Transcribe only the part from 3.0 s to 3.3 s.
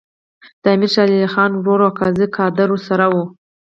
وو.